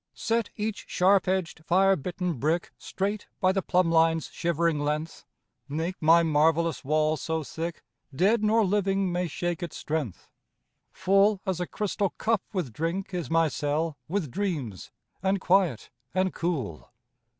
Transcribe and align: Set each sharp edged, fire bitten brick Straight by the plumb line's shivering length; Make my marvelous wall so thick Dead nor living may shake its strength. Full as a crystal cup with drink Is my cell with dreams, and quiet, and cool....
Set 0.15 0.49
each 0.57 0.85
sharp 0.87 1.27
edged, 1.27 1.63
fire 1.63 1.95
bitten 1.95 2.33
brick 2.39 2.71
Straight 2.79 3.27
by 3.39 3.51
the 3.51 3.61
plumb 3.61 3.91
line's 3.91 4.29
shivering 4.33 4.79
length; 4.79 5.25
Make 5.69 6.01
my 6.01 6.23
marvelous 6.23 6.83
wall 6.83 7.17
so 7.17 7.43
thick 7.43 7.83
Dead 8.11 8.43
nor 8.43 8.65
living 8.65 9.11
may 9.11 9.27
shake 9.27 9.61
its 9.61 9.77
strength. 9.77 10.31
Full 10.91 11.39
as 11.45 11.59
a 11.59 11.67
crystal 11.67 12.09
cup 12.09 12.41
with 12.51 12.73
drink 12.73 13.13
Is 13.13 13.29
my 13.29 13.47
cell 13.47 13.95
with 14.07 14.31
dreams, 14.31 14.89
and 15.21 15.39
quiet, 15.39 15.91
and 16.15 16.33
cool.... 16.33 16.89